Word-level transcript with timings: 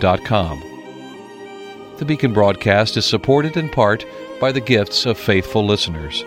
beaconbaptist.com. 0.00 1.96
The 1.98 2.04
Beacon 2.04 2.32
broadcast 2.32 2.96
is 2.96 3.04
supported 3.04 3.56
in 3.56 3.68
part 3.68 4.04
by 4.40 4.52
the 4.52 4.60
gifts 4.60 5.06
of 5.06 5.18
faithful 5.18 5.64
listeners. 5.66 6.24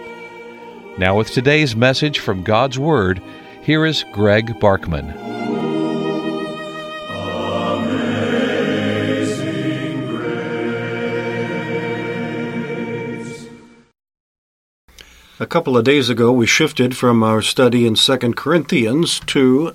Now, 0.97 1.17
with 1.17 1.31
today's 1.31 1.75
message 1.75 2.19
from 2.19 2.43
God's 2.43 2.77
Word, 2.77 3.21
here 3.63 3.85
is 3.85 4.05
Greg 4.11 4.59
Barkman. 4.59 5.19
A 15.39 15.47
couple 15.47 15.75
of 15.75 15.83
days 15.83 16.09
ago, 16.09 16.31
we 16.31 16.45
shifted 16.45 16.95
from 16.95 17.23
our 17.23 17.41
study 17.41 17.87
in 17.87 17.95
2 17.95 18.17
Corinthians 18.33 19.19
to 19.21 19.73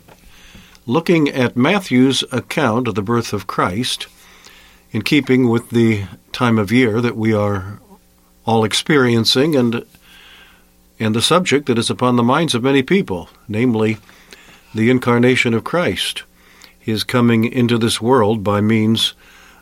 looking 0.89 1.29
at 1.29 1.55
Matthew's 1.55 2.25
account 2.33 2.89
of 2.89 2.95
the 2.95 3.03
birth 3.03 3.35
of 3.35 3.47
Christ 3.47 4.07
in 4.91 5.03
keeping 5.03 5.51
with 5.51 5.69
the 5.69 6.05
time 6.33 6.59
of 6.59 6.73
year 6.73 7.03
that 7.03 7.15
we 7.15 7.35
are 7.35 7.79
all 8.47 8.65
experiencing 8.65 9.55
and 9.55 9.85
and 10.99 11.15
the 11.15 11.23
subject 11.23 11.67
that 11.67 11.79
is 11.79 11.91
upon 11.91 12.17
the 12.17 12.25
minds 12.25 12.55
of 12.57 12.63
many 12.65 12.83
people, 12.83 13.29
namely 13.47 13.99
the 14.75 14.91
incarnation 14.91 15.55
of 15.55 15.63
Christ, 15.63 16.25
his 16.77 17.05
coming 17.05 17.45
into 17.45 17.79
this 17.79 18.01
world 18.01 18.43
by 18.43 18.61
means 18.61 19.13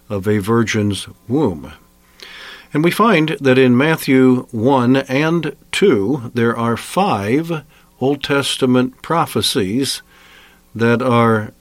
of 0.09 0.27
a 0.27 0.39
virgin's 0.39 1.09
womb. 1.29 1.73
And 2.73 2.83
we 2.83 2.91
find 2.91 3.31
that 3.41 3.59
in 3.59 3.77
Matthew 3.77 4.47
1 4.53 4.97
and 4.97 5.57
2, 5.73 6.31
there 6.33 6.57
are 6.57 6.77
five 6.77 7.65
Old 8.01 8.23
Testament 8.23 9.03
prophecies 9.03 10.01
that 10.77 11.01
are 11.01 11.53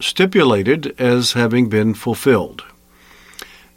stipulated 0.00 0.94
as 0.98 1.32
having 1.32 1.68
been 1.68 1.94
fulfilled. 1.94 2.64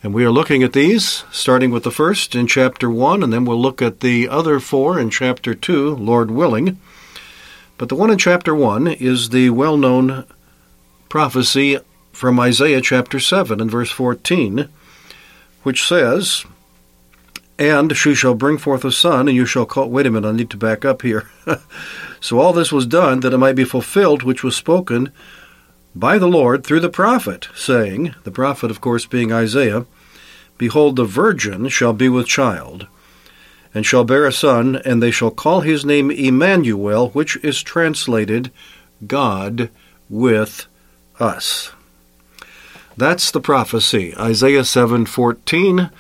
And 0.02 0.12
we 0.12 0.26
are 0.26 0.32
looking 0.32 0.64
at 0.64 0.74
these, 0.74 1.24
starting 1.32 1.70
with 1.70 1.84
the 1.84 1.92
first 1.92 2.34
in 2.34 2.48
chapter 2.48 2.90
1, 2.90 3.22
and 3.22 3.32
then 3.32 3.46
we'll 3.46 3.62
look 3.62 3.80
at 3.80 4.00
the 4.00 4.28
other 4.28 4.60
four 4.60 5.00
in 5.00 5.12
chapter 5.12 5.54
2, 5.54 5.96
Lord 5.96 6.32
willing. 6.32 6.80
But 7.78 7.90
the 7.90 7.96
one 7.96 8.10
in 8.10 8.18
chapter 8.18 8.56
1 8.56 8.88
is 8.88 9.30
the 9.30 9.52
well 9.52 9.78
known 9.78 10.26
prophecy 11.08 11.78
from 12.12 12.40
Isaiah 12.40 12.82
chapter 12.82 13.20
7 13.20 13.62
and 13.62 13.70
verse 13.70 13.92
14, 13.92 14.68
which 15.62 15.88
says, 15.88 16.46
And 17.62 17.96
she 17.96 18.16
shall 18.16 18.34
bring 18.34 18.58
forth 18.58 18.84
a 18.84 18.92
son, 18.92 19.28
and 19.28 19.38
you 19.38 19.46
shall 19.46 19.68
call. 19.68 19.88
Wait 19.88 20.08
a 20.08 20.10
minute, 20.10 20.28
I 20.28 20.32
need 20.32 20.50
to 20.50 20.58
back 20.58 20.84
up 20.84 21.04
here. 21.04 21.30
so 22.20 22.40
all 22.40 22.54
this 22.54 22.72
was 22.72 22.88
done 22.88 23.20
that 23.20 23.34
it 23.34 23.38
might 23.38 23.56
be 23.56 23.66
fulfilled, 23.66 24.24
which 24.24 24.44
was 24.44 24.56
spoken 24.56 25.12
by 25.94 26.18
the 26.18 26.28
Lord 26.28 26.64
through 26.64 26.80
the 26.80 26.90
prophet, 26.90 27.50
saying, 27.54 28.16
the 28.24 28.32
prophet, 28.32 28.72
of 28.72 28.82
course, 28.82 29.06
being 29.06 29.32
Isaiah, 29.32 29.86
Behold, 30.58 30.96
the 30.96 31.06
virgin 31.06 31.70
shall 31.70 31.94
be 31.94 32.10
with 32.10 32.26
child, 32.26 32.88
and 33.76 33.86
shall 33.86 34.06
bear 34.06 34.26
a 34.26 34.34
son, 34.34 34.82
and 34.84 35.02
they 35.02 35.12
shall 35.12 35.30
call 35.30 35.62
his 35.62 35.86
name 35.86 36.10
Emmanuel, 36.10 37.10
which 37.10 37.36
is 37.44 37.62
translated 37.62 38.50
God 39.06 39.70
with 40.10 40.66
us. 41.20 41.74
That's 42.98 43.30
the 43.30 43.40
prophecy, 43.40 44.16
Isaiah 44.18 44.64
7:14, 44.64 45.92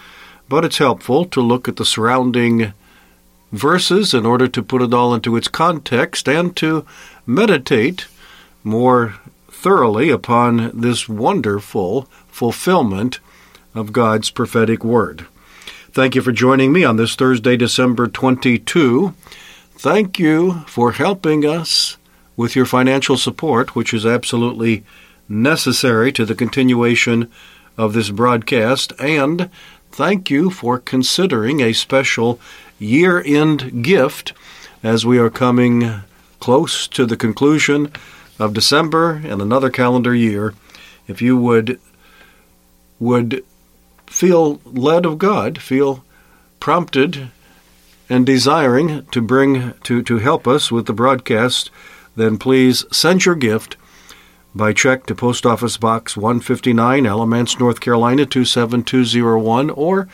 but 0.51 0.65
it's 0.65 0.79
helpful 0.79 1.23
to 1.23 1.39
look 1.39 1.69
at 1.69 1.77
the 1.77 1.85
surrounding 1.85 2.73
verses 3.53 4.13
in 4.13 4.25
order 4.25 4.49
to 4.49 4.61
put 4.61 4.81
it 4.81 4.93
all 4.93 5.13
into 5.15 5.37
its 5.37 5.47
context 5.47 6.27
and 6.27 6.57
to 6.57 6.85
meditate 7.25 8.05
more 8.61 9.15
thoroughly 9.49 10.09
upon 10.09 10.69
this 10.77 11.07
wonderful 11.07 12.01
fulfillment 12.27 13.21
of 13.73 13.93
God's 13.93 14.29
prophetic 14.29 14.83
word. 14.83 15.25
Thank 15.93 16.15
you 16.15 16.21
for 16.21 16.33
joining 16.33 16.73
me 16.73 16.83
on 16.83 16.97
this 16.97 17.15
Thursday, 17.15 17.55
December 17.55 18.07
22. 18.07 19.13
Thank 19.75 20.19
you 20.19 20.65
for 20.67 20.91
helping 20.91 21.45
us 21.45 21.95
with 22.35 22.57
your 22.57 22.65
financial 22.65 23.15
support, 23.15 23.73
which 23.73 23.93
is 23.93 24.05
absolutely 24.05 24.83
necessary 25.29 26.11
to 26.11 26.25
the 26.25 26.35
continuation 26.35 27.31
of 27.77 27.93
this 27.93 28.09
broadcast. 28.09 28.91
And 28.99 29.49
thank 29.91 30.29
you 30.29 30.49
for 30.49 30.79
considering 30.79 31.61
a 31.61 31.73
special 31.73 32.39
year 32.79 33.21
end 33.25 33.83
gift 33.83 34.33
as 34.83 35.05
we 35.05 35.19
are 35.19 35.29
coming 35.29 36.01
close 36.39 36.87
to 36.87 37.05
the 37.05 37.17
conclusion 37.17 37.91
of 38.39 38.53
December 38.53 39.21
and 39.23 39.41
another 39.41 39.69
calendar 39.69 40.15
year, 40.15 40.53
if 41.07 41.21
you 41.21 41.37
would 41.37 41.79
would 42.99 43.43
feel 44.07 44.61
led 44.65 45.05
of 45.05 45.17
God, 45.17 45.59
feel 45.59 46.03
prompted 46.59 47.29
and 48.09 48.25
desiring 48.25 49.05
to 49.07 49.21
bring 49.21 49.73
to, 49.83 50.03
to 50.03 50.17
help 50.17 50.47
us 50.47 50.71
with 50.71 50.85
the 50.85 50.93
broadcast, 50.93 51.71
then 52.15 52.37
please 52.37 52.85
send 52.91 53.25
your 53.25 53.35
gift 53.35 53.75
by 54.53 54.73
check 54.73 55.05
to 55.05 55.15
Post 55.15 55.45
Office 55.45 55.77
Box 55.77 56.17
159, 56.17 57.05
Alamance, 57.05 57.59
North 57.59 57.79
Carolina 57.79 58.25
27201, 58.25 59.69
or 59.69 60.07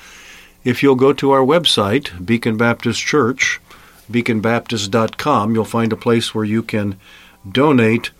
if 0.63 0.83
you'll 0.83 0.95
go 0.95 1.13
to 1.13 1.31
our 1.31 1.41
website, 1.41 2.25
Beacon 2.25 2.57
Baptist 2.57 2.99
Church, 2.99 3.59
beaconbaptist.com, 4.11 5.53
you'll 5.53 5.65
find 5.65 5.91
a 5.91 5.97
place 5.97 6.35
where 6.35 6.45
you 6.45 6.61
can 6.61 6.99
donate 7.49 8.11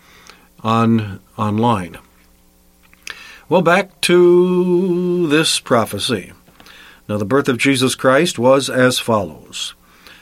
on 0.64 1.20
online. 1.36 1.98
Well, 3.48 3.62
back 3.62 4.00
to 4.02 5.26
this 5.28 5.60
prophecy. 5.60 6.32
Now, 7.08 7.16
the 7.16 7.24
birth 7.24 7.48
of 7.48 7.58
Jesus 7.58 7.94
Christ 7.94 8.38
was 8.38 8.68
as 8.68 8.98
follows. 8.98 9.74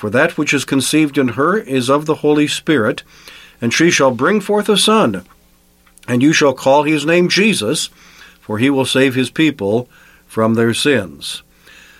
for 0.00 0.08
that 0.08 0.38
which 0.38 0.54
is 0.54 0.64
conceived 0.64 1.18
in 1.18 1.28
her 1.28 1.58
is 1.58 1.90
of 1.90 2.06
the 2.06 2.22
Holy 2.24 2.46
Spirit, 2.46 3.02
and 3.60 3.70
she 3.70 3.90
shall 3.90 4.10
bring 4.10 4.40
forth 4.40 4.66
a 4.70 4.78
son, 4.78 5.26
and 6.08 6.22
you 6.22 6.32
shall 6.32 6.54
call 6.54 6.84
his 6.84 7.04
name 7.04 7.28
Jesus, 7.28 7.90
for 8.40 8.56
he 8.56 8.70
will 8.70 8.86
save 8.86 9.14
his 9.14 9.28
people 9.28 9.90
from 10.26 10.54
their 10.54 10.72
sins. 10.72 11.42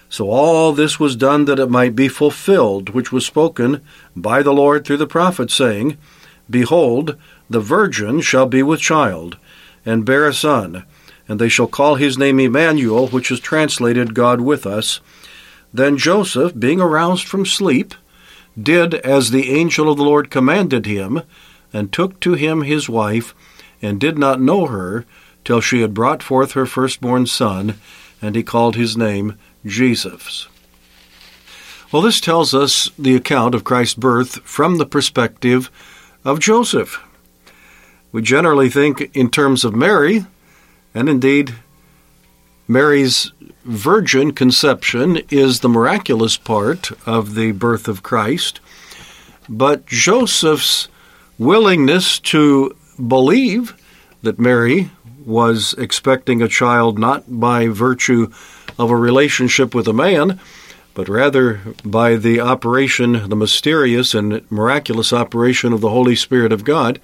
So 0.08 0.30
all 0.30 0.72
this 0.72 0.98
was 0.98 1.14
done 1.14 1.44
that 1.44 1.58
it 1.58 1.68
might 1.68 1.94
be 1.94 2.08
fulfilled, 2.08 2.88
which 2.88 3.12
was 3.12 3.26
spoken 3.26 3.82
by 4.16 4.42
the 4.42 4.54
Lord 4.54 4.86
through 4.86 4.96
the 4.96 5.06
prophet, 5.06 5.50
saying, 5.50 5.98
Behold, 6.48 7.18
the 7.50 7.60
virgin 7.60 8.22
shall 8.22 8.46
be 8.46 8.62
with 8.62 8.80
child, 8.80 9.36
and 9.84 10.06
bear 10.06 10.26
a 10.26 10.32
son, 10.32 10.86
and 11.28 11.38
they 11.38 11.50
shall 11.50 11.66
call 11.66 11.96
his 11.96 12.16
name 12.16 12.40
Emmanuel, 12.40 13.08
which 13.08 13.30
is 13.30 13.40
translated 13.40 14.14
God 14.14 14.40
with 14.40 14.64
us. 14.64 15.02
Then 15.72 15.96
Joseph, 15.96 16.58
being 16.58 16.80
aroused 16.80 17.26
from 17.26 17.46
sleep, 17.46 17.94
did 18.60 18.94
as 18.94 19.30
the 19.30 19.50
angel 19.50 19.90
of 19.90 19.96
the 19.96 20.04
Lord 20.04 20.30
commanded 20.30 20.86
him, 20.86 21.22
and 21.72 21.92
took 21.92 22.18
to 22.20 22.34
him 22.34 22.62
his 22.62 22.88
wife, 22.88 23.34
and 23.80 24.00
did 24.00 24.18
not 24.18 24.40
know 24.40 24.66
her 24.66 25.04
till 25.44 25.60
she 25.60 25.80
had 25.80 25.94
brought 25.94 26.22
forth 26.22 26.52
her 26.52 26.66
firstborn 26.66 27.26
son, 27.26 27.78
and 28.20 28.34
he 28.34 28.42
called 28.42 28.76
his 28.76 28.96
name 28.96 29.38
Jesus. 29.64 30.48
Well, 31.92 32.02
this 32.02 32.20
tells 32.20 32.54
us 32.54 32.90
the 32.98 33.16
account 33.16 33.54
of 33.54 33.64
Christ's 33.64 33.94
birth 33.94 34.40
from 34.42 34.76
the 34.76 34.86
perspective 34.86 35.70
of 36.24 36.38
Joseph. 36.38 37.02
We 38.12 38.22
generally 38.22 38.68
think 38.68 39.10
in 39.14 39.30
terms 39.30 39.64
of 39.64 39.74
Mary, 39.74 40.26
and 40.94 41.08
indeed, 41.08 41.54
Mary's 42.68 43.32
virgin 43.64 44.32
conception 44.32 45.18
is 45.30 45.60
the 45.60 45.68
miraculous 45.68 46.36
part 46.36 46.90
of 47.06 47.34
the 47.34 47.52
birth 47.52 47.88
of 47.88 48.02
Christ, 48.02 48.60
but 49.48 49.86
Joseph's 49.86 50.88
willingness 51.38 52.18
to 52.20 52.76
believe 53.06 53.74
that 54.22 54.38
Mary 54.38 54.90
was 55.24 55.74
expecting 55.78 56.42
a 56.42 56.48
child 56.48 56.98
not 56.98 57.24
by 57.40 57.68
virtue 57.68 58.30
of 58.78 58.90
a 58.90 58.96
relationship 58.96 59.74
with 59.74 59.86
a 59.88 59.92
man, 59.92 60.40
but 60.94 61.08
rather 61.08 61.60
by 61.84 62.16
the 62.16 62.40
operation, 62.40 63.28
the 63.28 63.36
mysterious 63.36 64.14
and 64.14 64.50
miraculous 64.50 65.12
operation 65.12 65.72
of 65.72 65.80
the 65.80 65.90
Holy 65.90 66.16
Spirit 66.16 66.52
of 66.52 66.64
God, 66.64 67.00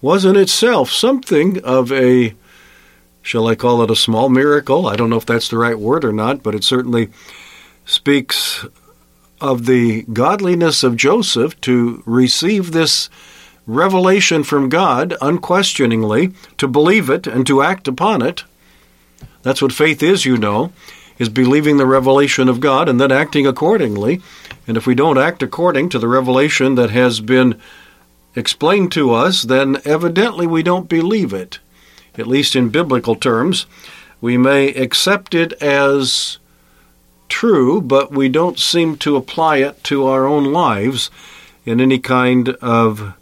was 0.00 0.24
in 0.24 0.36
itself 0.36 0.90
something 0.90 1.62
of 1.64 1.92
a, 1.92 2.34
shall 3.22 3.46
I 3.46 3.54
call 3.54 3.82
it 3.82 3.90
a 3.90 3.96
small 3.96 4.28
miracle? 4.28 4.86
I 4.86 4.96
don't 4.96 5.10
know 5.10 5.16
if 5.16 5.26
that's 5.26 5.48
the 5.48 5.58
right 5.58 5.78
word 5.78 6.04
or 6.04 6.12
not, 6.12 6.42
but 6.42 6.54
it 6.54 6.64
certainly 6.64 7.08
speaks 7.86 8.66
of 9.40 9.66
the 9.66 10.02
godliness 10.02 10.82
of 10.82 10.96
Joseph 10.96 11.60
to 11.62 12.02
receive 12.06 12.72
this 12.72 13.08
revelation 13.66 14.44
from 14.44 14.68
God 14.68 15.16
unquestioningly, 15.20 16.32
to 16.58 16.68
believe 16.68 17.08
it 17.08 17.26
and 17.26 17.46
to 17.46 17.62
act 17.62 17.88
upon 17.88 18.22
it. 18.22 18.44
That's 19.42 19.62
what 19.62 19.72
faith 19.72 20.02
is, 20.02 20.24
you 20.24 20.36
know, 20.36 20.72
is 21.18 21.28
believing 21.28 21.76
the 21.76 21.86
revelation 21.86 22.48
of 22.48 22.60
God 22.60 22.88
and 22.88 23.00
then 23.00 23.12
acting 23.12 23.46
accordingly. 23.46 24.20
And 24.66 24.76
if 24.76 24.86
we 24.86 24.94
don't 24.94 25.18
act 25.18 25.42
according 25.42 25.88
to 25.90 25.98
the 25.98 26.08
revelation 26.08 26.76
that 26.76 26.90
has 26.90 27.20
been 27.20 27.60
explained 28.34 28.92
to 28.92 29.12
us, 29.12 29.42
then 29.42 29.78
evidently 29.84 30.46
we 30.46 30.62
don't 30.62 30.88
believe 30.88 31.32
it. 31.32 31.58
At 32.18 32.26
least 32.26 32.54
in 32.54 32.68
biblical 32.68 33.16
terms, 33.16 33.66
we 34.20 34.36
may 34.36 34.68
accept 34.68 35.34
it 35.34 35.52
as 35.54 36.38
true, 37.28 37.80
but 37.80 38.12
we 38.12 38.28
don't 38.28 38.58
seem 38.58 38.96
to 38.98 39.16
apply 39.16 39.58
it 39.58 39.82
to 39.84 40.06
our 40.06 40.26
own 40.26 40.52
lives 40.52 41.10
in 41.64 41.80
any 41.80 41.98
kind 41.98 42.50
of 42.60 43.14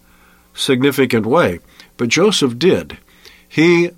significant 0.55 1.25
way. 1.27 1.61
But 1.97 2.09
Joseph 2.09 2.59
did. 2.59 2.99
He 3.49 3.91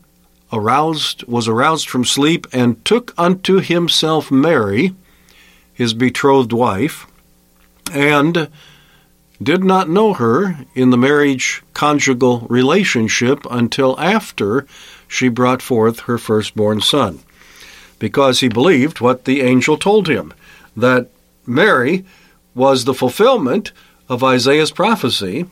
aroused 0.53 1.25
was 1.25 1.49
aroused 1.49 1.89
from 1.89 2.05
sleep 2.05 2.47
and 2.53 2.85
took 2.85 3.15
unto 3.17 3.61
himself 3.61 4.31
Mary, 4.31 4.95
his 5.73 5.95
betrothed 5.95 6.53
wife, 6.53 7.07
and 7.91 8.49
did 9.45 9.65
not 9.65 9.89
know 9.89 10.15
her 10.15 10.67
in 10.75 10.91
the 10.91 10.97
marriage 10.97 11.63
conjugal 11.75 12.47
relationship 12.49 13.47
until 13.51 13.99
after 13.99 14.67
she 15.09 15.29
brought 15.29 15.63
forth 15.63 16.01
her 16.01 16.19
firstborn 16.19 16.81
son, 16.81 17.21
because 17.99 18.41
he 18.41 18.49
believed 18.49 19.01
what 19.01 19.25
the 19.25 19.41
angel 19.41 19.77
told 19.77 20.09
him 20.09 20.33
that 20.77 21.09
Mary 21.47 22.05
was 22.55 22.85
the 22.85 22.95
fulfillment 22.95 23.73
of 24.09 24.23
Isaiah's 24.23 24.71
prophecy 24.71 25.47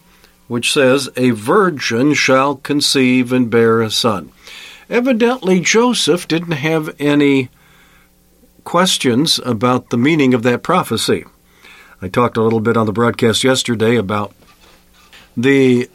which 0.50 0.72
says, 0.72 1.08
A 1.16 1.30
virgin 1.30 2.12
shall 2.12 2.56
conceive 2.56 3.32
and 3.32 3.48
bear 3.48 3.80
a 3.80 3.88
son. 3.88 4.32
Evidently, 4.88 5.60
Joseph 5.60 6.26
didn't 6.26 6.50
have 6.50 6.92
any 6.98 7.50
questions 8.64 9.38
about 9.46 9.90
the 9.90 9.96
meaning 9.96 10.34
of 10.34 10.42
that 10.42 10.64
prophecy. 10.64 11.24
I 12.02 12.08
talked 12.08 12.38
a 12.38 12.42
little 12.42 12.60
bit 12.60 12.78
on 12.78 12.86
the 12.86 12.92
broadcast 12.92 13.44
yesterday 13.44 13.96
about 13.96 14.32
the 15.36 15.90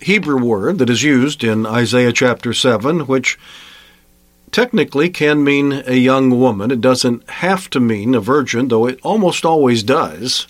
Hebrew 0.00 0.44
word 0.44 0.78
that 0.78 0.90
is 0.90 1.02
used 1.02 1.42
in 1.42 1.64
Isaiah 1.64 2.12
chapter 2.12 2.52
7, 2.52 3.06
which 3.06 3.38
technically 4.50 5.08
can 5.08 5.42
mean 5.42 5.72
a 5.86 5.94
young 5.94 6.38
woman. 6.38 6.70
It 6.70 6.82
doesn't 6.82 7.28
have 7.30 7.70
to 7.70 7.80
mean 7.80 8.14
a 8.14 8.20
virgin, 8.20 8.68
though 8.68 8.86
it 8.86 9.00
almost 9.02 9.46
always 9.46 9.82
does. 9.82 10.46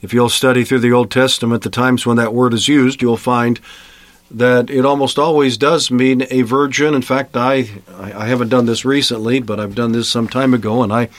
If 0.00 0.12
you'll 0.12 0.28
study 0.28 0.64
through 0.64 0.80
the 0.80 0.92
Old 0.92 1.12
Testament, 1.12 1.62
the 1.62 1.70
times 1.70 2.04
when 2.04 2.16
that 2.16 2.34
word 2.34 2.54
is 2.54 2.66
used, 2.66 3.00
you'll 3.00 3.16
find 3.16 3.60
that 4.28 4.70
it 4.70 4.84
almost 4.84 5.20
always 5.20 5.56
does 5.56 5.88
mean 5.88 6.26
a 6.30 6.42
virgin. 6.42 6.94
In 6.94 7.02
fact, 7.02 7.36
I 7.36 7.68
I 7.96 8.26
haven't 8.26 8.48
done 8.48 8.66
this 8.66 8.84
recently, 8.84 9.38
but 9.38 9.60
I've 9.60 9.76
done 9.76 9.92
this 9.92 10.08
some 10.08 10.26
time 10.26 10.52
ago, 10.52 10.82
and 10.82 10.92
I 10.92 11.10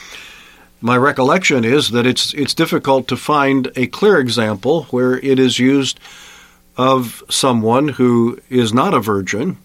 my 0.84 0.98
recollection 0.98 1.64
is 1.64 1.92
that 1.92 2.04
it's 2.04 2.34
it's 2.34 2.52
difficult 2.52 3.08
to 3.08 3.16
find 3.16 3.72
a 3.74 3.86
clear 3.86 4.18
example 4.20 4.84
where 4.90 5.18
it 5.18 5.38
is 5.38 5.58
used 5.58 5.98
of 6.76 7.22
someone 7.30 7.88
who 7.88 8.38
is 8.50 8.74
not 8.74 8.92
a 8.92 9.00
virgin. 9.00 9.56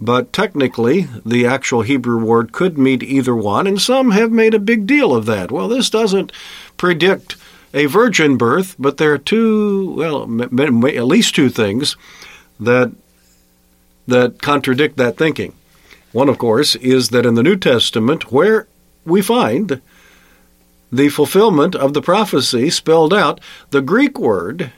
But 0.00 0.32
technically, 0.32 1.06
the 1.24 1.44
actual 1.44 1.82
Hebrew 1.82 2.24
word 2.24 2.50
could 2.50 2.78
mean 2.78 3.02
either 3.02 3.36
one, 3.36 3.66
and 3.66 3.78
some 3.78 4.12
have 4.12 4.32
made 4.32 4.54
a 4.54 4.58
big 4.58 4.86
deal 4.86 5.14
of 5.14 5.26
that. 5.26 5.52
Well, 5.52 5.68
this 5.68 5.90
doesn't 5.90 6.32
predict 6.78 7.36
a 7.74 7.84
virgin 7.84 8.38
birth, 8.38 8.74
but 8.78 8.96
there 8.96 9.12
are 9.12 9.18
two, 9.18 9.92
well, 9.92 10.22
at 10.42 11.04
least 11.04 11.34
two 11.34 11.50
things 11.50 11.94
that 12.58 12.90
that 14.08 14.40
contradict 14.40 14.96
that 14.96 15.18
thinking. 15.18 15.52
One, 16.12 16.30
of 16.30 16.38
course, 16.38 16.74
is 16.76 17.10
that 17.10 17.26
in 17.26 17.34
the 17.34 17.42
New 17.42 17.56
Testament, 17.56 18.32
where 18.32 18.66
we 19.04 19.20
find 19.20 19.82
the 20.92 21.08
fulfillment 21.08 21.74
of 21.74 21.94
the 21.94 22.02
prophecy 22.02 22.68
spelled 22.68 23.14
out, 23.14 23.40
the 23.70 23.80
Greek 23.80 24.18
word 24.18 24.70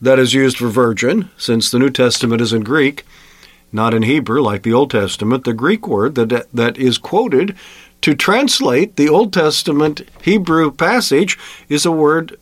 that 0.00 0.18
is 0.18 0.34
used 0.34 0.58
for 0.58 0.68
virgin, 0.68 1.30
since 1.38 1.70
the 1.70 1.78
New 1.78 1.90
Testament 1.90 2.42
is 2.42 2.52
in 2.52 2.64
Greek, 2.64 3.04
not 3.72 3.94
in 3.94 4.02
Hebrew 4.02 4.42
like 4.42 4.62
the 4.62 4.72
Old 4.72 4.90
Testament, 4.90 5.44
the 5.44 5.54
Greek 5.54 5.86
word 5.86 6.16
that, 6.16 6.46
that 6.52 6.76
is 6.76 6.98
quoted 6.98 7.56
to 8.02 8.14
translate 8.14 8.96
the 8.96 9.08
Old 9.08 9.32
Testament 9.32 10.02
Hebrew 10.22 10.70
passage 10.70 11.38
is 11.68 11.86
a 11.86 11.92
word 11.92 12.36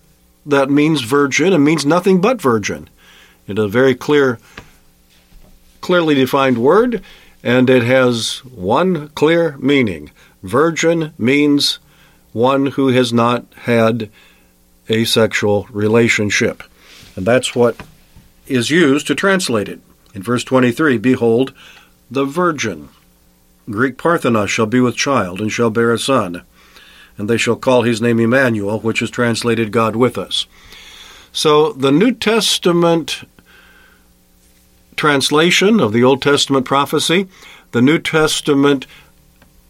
that 0.47 0.71
means 0.71 1.03
virgin 1.03 1.53
and 1.53 1.65
means 1.65 1.87
nothing 1.87 2.21
but 2.21 2.41
virgin. 2.41 2.89
It's 3.47 3.59
a 3.59 3.69
very 3.69 3.95
clear, 3.95 4.39
clearly 5.81 6.15
defined 6.15 6.59
word, 6.59 7.03
and 7.43 7.69
it 7.69 7.83
has 7.83 8.39
one 8.45 9.09
clear 9.11 9.57
meaning. 9.59 10.11
Virgin 10.43 11.13
means 11.19 11.79
one 12.35 12.67
who 12.67 12.89
has 12.89 13.13
not 13.13 13.47
had 13.61 14.11
a 14.91 15.07
sexual 15.07 15.67
relationship. 15.71 16.63
And 17.17 17.25
that's 17.25 17.55
what 17.55 17.81
is 18.47 18.71
used 18.71 19.07
to 19.07 19.15
translate 19.15 19.69
it. 19.69 19.81
In 20.15 20.23
verse 20.23 20.45
23, 20.45 20.99
behold, 20.99 21.55
the 22.11 22.25
virgin. 22.25 22.91
Greek 23.71 23.97
Parthenos 23.97 24.51
shall 24.51 24.67
be 24.67 24.81
with 24.81 24.97
child, 24.97 25.41
and 25.41 25.51
shall 25.51 25.71
bear 25.71 25.93
a 25.93 25.99
son. 25.99 26.43
And 27.17 27.31
they 27.31 27.39
shall 27.39 27.57
call 27.57 27.83
his 27.83 28.03
name 28.03 28.21
Emmanuel, 28.21 28.81
which 28.81 29.01
is 29.01 29.11
translated 29.11 29.73
God 29.73 29.97
with 29.97 30.19
us. 30.19 30.47
So 31.33 31.73
the 31.73 31.93
New 31.93 32.13
Testament 32.13 33.23
translation 34.97 35.81
of 35.81 35.93
the 35.93 36.05
Old 36.05 36.21
Testament 36.21 36.67
prophecy, 36.67 37.29
the 37.71 37.83
New 37.83 37.99
Testament 37.99 38.87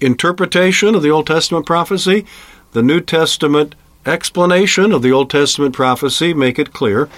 interpretation 0.00 0.94
of 0.94 1.02
the 1.02 1.10
Old 1.10 1.26
Testament 1.26 1.66
prophecy, 1.66 2.26
the 2.74 2.82
New 2.82 3.00
Testament 3.00 3.74
explanation 4.04 4.92
of 4.92 5.00
the 5.00 5.12
Old 5.12 5.30
Testament 5.30 5.74
prophecy 5.74 6.34
make 6.34 6.58
it 6.58 6.74
clear 6.74 7.08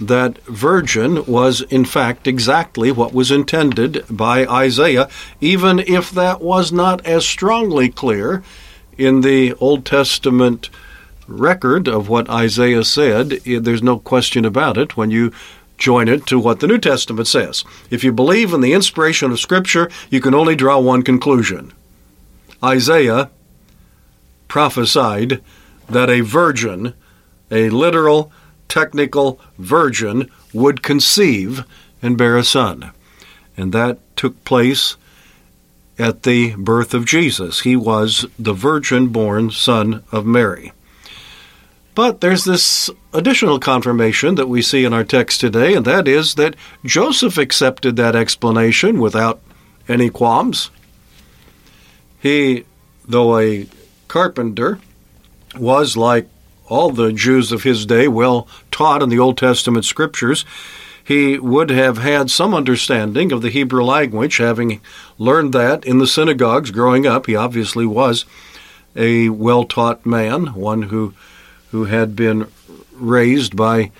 that 0.00 0.38
virgin 0.44 1.24
was 1.24 1.62
in 1.62 1.84
fact 1.84 2.26
exactly 2.26 2.90
what 2.90 3.14
was 3.14 3.30
intended 3.30 4.04
by 4.10 4.44
Isaiah, 4.44 5.08
even 5.40 5.78
if 5.78 6.10
that 6.10 6.42
was 6.42 6.72
not 6.72 7.06
as 7.06 7.24
strongly 7.24 7.88
clear 7.88 8.42
in 8.98 9.20
the 9.20 9.54
Old 9.54 9.86
Testament 9.86 10.68
record 11.28 11.88
of 11.88 12.08
what 12.08 12.28
Isaiah 12.28 12.84
said. 12.84 13.30
There's 13.44 13.82
no 13.82 14.00
question 14.00 14.44
about 14.44 14.76
it 14.76 14.96
when 14.96 15.12
you 15.12 15.32
join 15.78 16.08
it 16.08 16.26
to 16.26 16.40
what 16.40 16.58
the 16.58 16.66
New 16.66 16.78
Testament 16.78 17.28
says. 17.28 17.64
If 17.88 18.02
you 18.02 18.12
believe 18.12 18.52
in 18.52 18.60
the 18.62 18.72
inspiration 18.72 19.30
of 19.30 19.38
Scripture, 19.40 19.88
you 20.10 20.20
can 20.20 20.34
only 20.34 20.56
draw 20.56 20.80
one 20.80 21.02
conclusion. 21.02 21.72
Isaiah 22.62 23.30
prophesied 24.54 25.42
that 25.88 26.08
a 26.08 26.20
virgin, 26.20 26.94
a 27.50 27.68
literal 27.70 28.30
technical 28.68 29.40
virgin 29.58 30.30
would 30.52 30.80
conceive 30.80 31.64
and 32.00 32.16
bear 32.16 32.36
a 32.36 32.44
son. 32.44 32.92
And 33.56 33.72
that 33.72 33.98
took 34.14 34.44
place 34.44 34.94
at 35.98 36.22
the 36.22 36.54
birth 36.54 36.94
of 36.94 37.04
Jesus. 37.04 37.62
He 37.62 37.74
was 37.74 38.26
the 38.38 38.52
virgin 38.52 39.08
born 39.08 39.50
son 39.50 40.04
of 40.12 40.24
Mary. 40.24 40.70
But 41.96 42.20
there's 42.20 42.44
this 42.44 42.88
additional 43.12 43.58
confirmation 43.58 44.36
that 44.36 44.48
we 44.48 44.62
see 44.62 44.84
in 44.84 44.92
our 44.92 45.02
text 45.02 45.40
today, 45.40 45.74
and 45.74 45.84
that 45.84 46.06
is 46.06 46.36
that 46.36 46.54
Joseph 46.84 47.38
accepted 47.38 47.96
that 47.96 48.14
explanation 48.14 49.00
without 49.00 49.40
any 49.88 50.10
qualms. 50.10 50.70
He, 52.20 52.66
though 53.08 53.36
a 53.40 53.66
carpenter, 54.08 54.78
was 55.56 55.96
like 55.96 56.28
all 56.68 56.90
the 56.90 57.12
Jews 57.12 57.52
of 57.52 57.62
his 57.62 57.86
day, 57.86 58.08
well 58.08 58.48
taught 58.70 59.02
in 59.02 59.08
the 59.08 59.18
Old 59.18 59.38
Testament 59.38 59.84
scriptures, 59.84 60.44
He 61.02 61.38
would 61.38 61.70
have 61.70 61.98
had 61.98 62.30
some 62.30 62.54
understanding 62.54 63.30
of 63.32 63.42
the 63.42 63.50
Hebrew 63.50 63.84
language, 63.84 64.38
having 64.38 64.80
learned 65.18 65.52
that 65.52 65.84
in 65.84 65.98
the 65.98 66.06
synagogues 66.06 66.70
growing 66.70 67.06
up. 67.06 67.26
He 67.26 67.36
obviously 67.36 67.84
was 67.84 68.24
a 68.96 69.28
well 69.28 69.64
taught 69.64 70.06
man, 70.06 70.46
one 70.54 70.82
who, 70.82 71.14
who 71.70 71.84
had 71.84 72.16
been 72.16 72.46
raised 72.94 73.56
by 73.56 73.90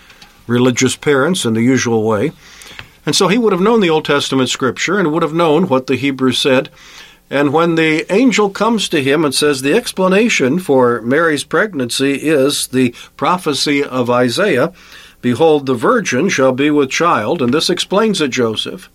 religious 0.46 0.96
parents 0.96 1.44
in 1.44 1.54
the 1.54 1.62
usual 1.62 2.04
way. 2.06 2.32
And 3.06 3.14
so 3.14 3.28
he 3.28 3.38
would 3.38 3.52
have 3.52 3.61
known 3.61 3.80
the 3.80 3.90
Old 3.90 4.04
Testament 4.04 4.49
scripture 4.49 4.99
and 4.99 5.12
would 5.12 5.23
have 5.23 5.34
known 5.34 5.68
what 5.68 5.87
the 5.87 5.96
Hebrew 5.96 6.32
said. 6.32 6.70
And 7.31 7.52
when 7.52 7.75
the 7.75 8.11
angel 8.12 8.50
comes 8.50 8.88
to 8.90 9.02
him 9.02 9.25
and 9.25 9.35
says 9.35 9.62
the 9.62 9.75
explanation 9.75 10.59
for 10.59 11.00
Mary's 11.00 11.45
pregnancy 11.45 12.14
is 12.14 12.69
the 12.69 12.95
prophecy 13.16 13.83
of 13.83 14.11
Isaiah, 14.11 14.73
Behold, 15.25 15.64
the 15.64 15.73
virgin 15.73 16.28
shall 16.28 16.52
be 16.52 16.71
with 16.71 16.90
child, 16.90 17.40
and 17.40 17.54
this 17.54 17.71
explains 17.71 18.21
it, 18.21 18.28
Joseph. 18.28 18.90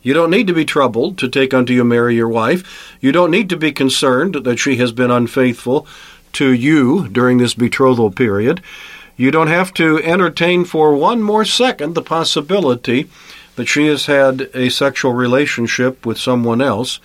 You 0.00 0.14
don't 0.14 0.30
need 0.30 0.46
to 0.46 0.54
be 0.54 0.64
troubled 0.64 1.18
to 1.18 1.28
take 1.28 1.52
unto 1.52 1.74
you 1.74 1.84
Mary 1.84 2.14
your 2.14 2.26
wife. 2.26 2.96
You 3.02 3.12
don't 3.12 3.30
need 3.30 3.50
to 3.50 3.56
be 3.58 3.70
concerned 3.70 4.36
that 4.36 4.58
she 4.58 4.76
has 4.76 4.92
been 4.92 5.10
unfaithful 5.10 5.86
to 6.32 6.54
you 6.54 7.08
during 7.08 7.36
this 7.36 7.52
betrothal 7.52 8.10
period. 8.10 8.62
You 9.18 9.30
don't 9.30 9.48
have 9.48 9.74
to 9.74 9.98
entertain 10.02 10.64
for 10.64 10.94
one 10.94 11.20
more 11.20 11.44
second 11.44 11.94
the 11.94 12.00
possibility 12.00 13.10
that 13.56 13.66
she 13.66 13.86
has 13.88 14.06
had 14.06 14.48
a 14.54 14.70
sexual 14.70 15.12
relationship 15.12 16.06
with 16.06 16.18
someone 16.18 16.60
else. 16.60 17.00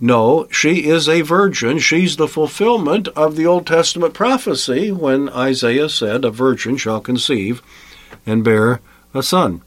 No, 0.00 0.46
she 0.50 0.86
is 0.86 1.08
a 1.08 1.22
virgin. 1.22 1.78
She's 1.78 2.16
the 2.16 2.28
fulfillment 2.28 3.08
of 3.08 3.36
the 3.36 3.46
Old 3.46 3.66
Testament 3.66 4.14
prophecy 4.14 4.92
when 4.92 5.28
Isaiah 5.30 5.88
said, 5.88 6.24
A 6.24 6.30
virgin 6.30 6.76
shall 6.76 7.00
conceive 7.00 7.62
and 8.24 8.44
bear 8.44 8.80
a 9.12 9.22
son. 9.22 9.62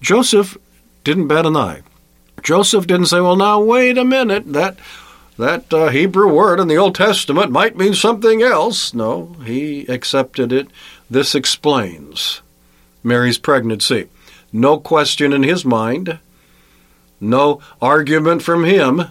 Joseph 0.00 0.58
didn't 1.04 1.28
bat 1.28 1.46
an 1.46 1.56
eye. 1.56 1.82
Joseph 2.42 2.86
didn't 2.86 3.06
say, 3.06 3.20
Well, 3.20 3.36
now, 3.36 3.62
wait 3.62 3.96
a 3.96 4.04
minute. 4.04 4.52
That 4.52 4.78
that 5.38 5.72
uh, 5.72 5.88
Hebrew 5.88 6.32
word 6.32 6.60
in 6.60 6.68
the 6.68 6.76
Old 6.76 6.94
Testament 6.94 7.50
might 7.50 7.76
mean 7.76 7.94
something 7.94 8.42
else. 8.42 8.92
No, 8.92 9.34
he 9.44 9.86
accepted 9.86 10.52
it. 10.52 10.68
This 11.10 11.34
explains 11.34 12.42
Mary's 13.02 13.38
pregnancy. 13.38 14.08
No 14.52 14.78
question 14.78 15.32
in 15.32 15.42
his 15.42 15.64
mind, 15.64 16.18
no 17.20 17.60
argument 17.80 18.42
from 18.42 18.64
him. 18.64 19.04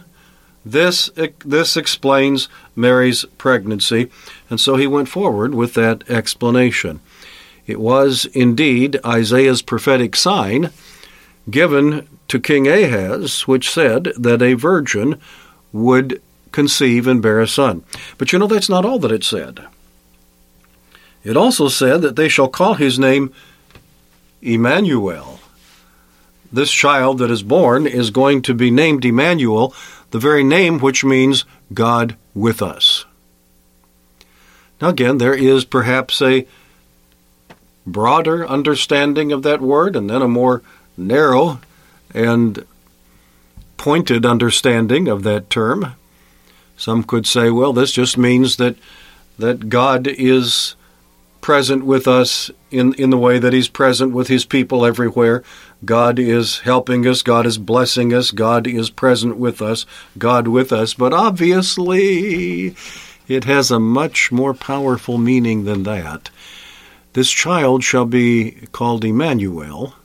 This, 0.64 1.10
this 1.44 1.76
explains 1.76 2.48
Mary's 2.76 3.26
pregnancy, 3.40 4.12
and 4.50 4.60
so 4.60 4.76
he 4.76 4.86
went 4.86 5.10
forward 5.10 5.56
with 5.56 5.74
that 5.74 6.08
explanation. 6.10 7.00
It 7.66 7.80
was 7.80 8.26
indeed 8.34 9.00
Isaiah's 9.04 9.62
prophetic 9.62 10.16
sign 10.16 10.72
given 11.50 12.08
to 12.28 12.40
King 12.40 12.68
Ahaz, 12.68 13.48
which 13.48 13.70
said 13.70 14.14
that 14.18 14.42
a 14.42 14.54
virgin 14.54 15.20
would 15.74 16.22
conceive 16.52 17.08
and 17.08 17.22
bear 17.22 17.40
a 17.40 17.48
son. 17.48 17.84
But 18.18 18.32
you 18.32 18.40
know, 18.40 18.48
that's 18.48 18.70
not 18.70 18.86
all 18.86 19.00
that 19.00 19.12
it 19.12 19.24
said. 19.24 19.66
It 21.24 21.38
also 21.38 21.68
said 21.68 22.02
that 22.02 22.16
they 22.16 22.30
shall 22.30 22.48
call 22.48 22.76
his 22.76 23.00
name 23.00 23.34
Emmanuel. 24.42 25.40
This 26.52 26.72
child 26.72 27.20
that 27.20 27.32
is 27.32 27.44
born 27.44 27.88
is 27.88 28.10
going 28.10 28.42
to 28.44 28.54
be 28.54 28.72
named 28.72 29.06
Emmanuel, 29.06 29.74
the 30.12 30.20
very 30.20 30.44
name 30.44 30.80
which 30.80 31.04
means 31.04 31.46
God 31.74 32.16
with 32.34 32.62
us. 32.62 33.06
Now, 34.82 34.90
again, 34.90 35.18
there 35.18 35.34
is 35.34 35.64
perhaps 35.64 36.22
a 36.22 36.48
broader 37.86 38.48
understanding 38.48 39.32
of 39.32 39.44
that 39.44 39.62
word 39.62 39.96
and 39.96 40.10
then 40.10 40.22
a 40.22 40.28
more 40.28 40.62
narrow 40.98 41.62
and 42.14 42.66
pointed 43.78 44.26
understanding 44.26 45.08
of 45.08 45.24
that 45.24 45.50
term. 45.50 45.96
Some 46.78 47.04
could 47.04 47.28
say, 47.28 47.50
well, 47.50 47.74
this 47.74 47.92
just 47.92 48.18
means 48.18 48.58
that 48.58 48.76
that 49.38 49.70
God 49.70 50.08
is 50.08 50.76
present 51.42 51.86
with 51.86 52.08
us 52.08 52.52
in, 52.70 52.94
in 52.94 53.10
the 53.10 53.18
way 53.18 53.40
that 53.40 53.54
He's 53.54 53.68
present 53.68 54.14
with 54.14 54.28
His 54.28 54.46
people 54.46 54.86
everywhere. 54.86 55.44
God 55.84 56.20
is 56.20 56.60
helping 56.60 57.06
us, 57.08 57.22
God 57.22 57.46
is 57.46 57.58
blessing 57.58 58.14
us, 58.14 58.32
God 58.32 58.68
is 58.68 58.90
present 58.90 59.38
with 59.38 59.62
us, 59.62 59.86
God 60.18 60.48
with 60.48 60.72
us. 60.72 60.94
But 60.94 61.14
obviously, 61.14 62.76
it 63.28 63.44
has 63.46 63.72
a 63.72 63.80
much 63.80 64.32
more 64.32 64.54
powerful 64.54 65.18
meaning 65.18 65.66
than 65.66 65.84
that. 65.84 66.30
This 67.14 67.32
child 67.32 67.84
shall 67.84 68.06
be 68.06 68.68
called 68.72 69.04
Emmanuel, 69.04 69.96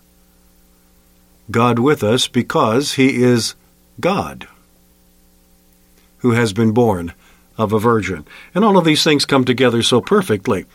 God 1.50 1.78
with 1.78 2.02
us, 2.02 2.26
because 2.26 2.94
He 2.94 3.22
is 3.22 3.54
God 4.00 4.48
who 6.18 6.32
has 6.32 6.52
been 6.52 6.72
born 6.72 7.12
of 7.56 7.72
a 7.72 7.78
virgin. 7.78 8.26
And 8.54 8.64
all 8.64 8.76
of 8.76 8.84
these 8.84 9.04
things 9.04 9.24
come 9.24 9.44
together 9.44 9.82
so 9.82 10.00
perfectly. 10.00 10.66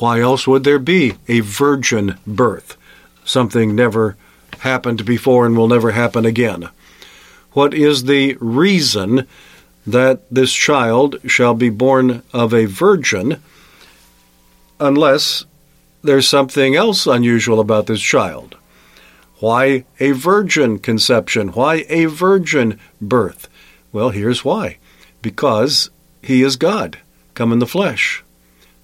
Why 0.00 0.20
else 0.20 0.46
would 0.46 0.64
there 0.64 0.78
be 0.78 1.16
a 1.28 1.40
virgin 1.40 2.18
birth? 2.26 2.78
Something 3.22 3.74
never 3.76 4.16
happened 4.60 5.04
before 5.04 5.44
and 5.44 5.54
will 5.54 5.68
never 5.68 5.90
happen 5.90 6.24
again. 6.24 6.70
What 7.52 7.74
is 7.74 8.04
the 8.04 8.38
reason 8.40 9.26
that 9.86 10.22
this 10.30 10.54
child 10.54 11.18
shall 11.26 11.52
be 11.52 11.68
born 11.68 12.22
of 12.32 12.54
a 12.54 12.64
virgin 12.64 13.42
unless 14.78 15.44
there's 16.00 16.26
something 16.26 16.74
else 16.74 17.06
unusual 17.06 17.60
about 17.60 17.86
this 17.86 18.00
child? 18.00 18.56
Why 19.40 19.84
a 19.98 20.12
virgin 20.12 20.78
conception? 20.78 21.48
Why 21.48 21.84
a 21.90 22.06
virgin 22.06 22.80
birth? 23.02 23.50
Well, 23.92 24.10
here's 24.10 24.46
why. 24.46 24.78
Because 25.20 25.90
he 26.22 26.42
is 26.42 26.56
God, 26.56 26.96
come 27.34 27.52
in 27.52 27.58
the 27.58 27.66
flesh. 27.66 28.24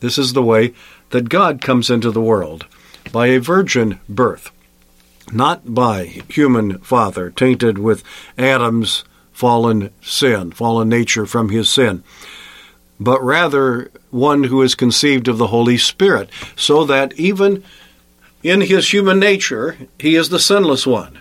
This 0.01 0.19
is 0.19 0.35
the 0.35 0.43
way 0.43 0.75
that 1.11 1.29
God 1.29 1.61
comes 1.61 1.91
into 1.91 2.11
the 2.11 2.21
world 2.21 2.67
by 3.13 3.29
a 3.29 3.41
virgin 3.41 4.01
birth, 4.09 4.51
not 5.33 5.75
by 5.75 6.05
human 6.29 6.79
father 6.79 7.31
tainted 7.31 7.79
with 7.79 8.03
Adam's 8.37 9.05
fallen 9.33 9.91
sin, 10.03 10.51
fallen 10.51 10.89
nature 10.89 11.27
from 11.27 11.51
his 11.51 11.69
sin, 11.69 12.03
but 12.99 13.23
rather 13.23 13.91
one 14.11 14.45
who 14.45 14.63
is 14.63 14.75
conceived 14.75 15.29
of 15.29 15.39
the 15.39 15.49
Holy 15.49 15.77
Spirit, 15.77 16.31
so 16.57 16.85
that 16.85 17.13
even 17.15 17.63
in 18.43 18.63
his 18.63 18.93
human 18.93 19.19
nature, 19.19 19.77
he 19.99 20.17
is 20.17 20.29
the 20.29 20.39
sinless 20.39 20.87
one. 20.87 21.19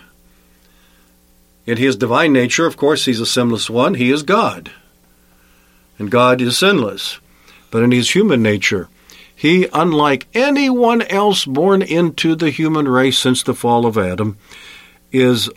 In 1.66 1.76
his 1.76 1.96
divine 1.96 2.32
nature, 2.32 2.64
of 2.64 2.76
course, 2.76 3.04
he's 3.04 3.20
a 3.20 3.26
sinless 3.26 3.68
one. 3.68 3.94
He 3.94 4.10
is 4.10 4.22
God. 4.22 4.70
And 5.98 6.10
God 6.10 6.40
is 6.40 6.56
sinless. 6.56 7.18
But 7.72 7.82
in 7.82 7.90
his 7.90 8.14
human 8.14 8.42
nature, 8.42 8.88
he, 9.36 9.68
unlike 9.74 10.26
anyone 10.32 11.02
else 11.02 11.44
born 11.44 11.82
into 11.82 12.34
the 12.34 12.48
human 12.48 12.88
race 12.88 13.18
since 13.18 13.42
the 13.42 13.54
fall 13.54 13.84
of 13.84 13.98
Adam, 13.98 14.38
is 15.12 15.50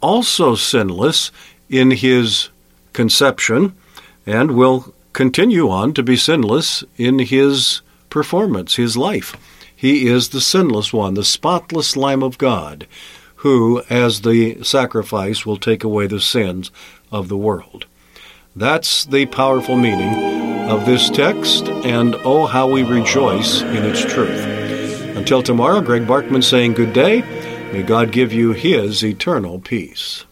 also 0.00 0.56
sinless 0.56 1.30
in 1.68 1.92
his 1.92 2.48
conception 2.92 3.76
and 4.26 4.50
will 4.50 4.92
continue 5.12 5.70
on 5.70 5.94
to 5.94 6.02
be 6.02 6.16
sinless 6.16 6.82
in 6.96 7.20
his 7.20 7.82
performance, 8.10 8.74
his 8.74 8.96
life. 8.96 9.36
He 9.74 10.08
is 10.08 10.30
the 10.30 10.40
sinless 10.40 10.92
one, 10.92 11.14
the 11.14 11.24
spotless 11.24 11.96
Lamb 11.96 12.24
of 12.24 12.36
God, 12.36 12.88
who, 13.36 13.82
as 13.88 14.22
the 14.22 14.62
sacrifice, 14.64 15.46
will 15.46 15.56
take 15.56 15.84
away 15.84 16.08
the 16.08 16.20
sins 16.20 16.72
of 17.12 17.28
the 17.28 17.38
world. 17.38 17.86
That's 18.56 19.04
the 19.04 19.26
powerful 19.26 19.76
meaning 19.76 20.49
of 20.70 20.86
this 20.86 21.10
text, 21.10 21.68
and 21.68 22.14
oh, 22.24 22.46
how 22.46 22.70
we 22.70 22.84
rejoice 22.84 23.60
in 23.60 23.84
its 23.84 24.00
truth. 24.00 24.46
Until 25.16 25.42
tomorrow, 25.42 25.80
Greg 25.80 26.06
Barkman 26.06 26.44
saying 26.44 26.74
good 26.74 26.92
day. 26.92 27.22
May 27.72 27.82
God 27.82 28.12
give 28.12 28.32
you 28.32 28.52
his 28.52 29.04
eternal 29.04 29.58
peace. 29.58 30.24